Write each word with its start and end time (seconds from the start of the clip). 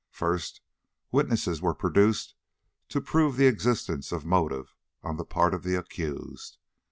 First, 0.09 0.61
witnesses 1.11 1.61
were 1.61 1.75
produced 1.75 2.33
to 2.89 3.01
prove 3.01 3.37
the 3.37 3.45
existence 3.45 4.11
of 4.11 4.25
motive 4.25 4.73
on 5.03 5.17
the 5.17 5.25
part 5.25 5.53
of 5.53 5.61
the 5.61 5.75
accused. 5.75 6.57